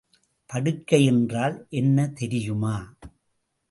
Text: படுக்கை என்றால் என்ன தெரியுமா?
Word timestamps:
படுக்கை 0.49 1.05
என்றால் 1.05 1.67
என்ன 1.69 2.07
தெரியுமா? 2.07 2.75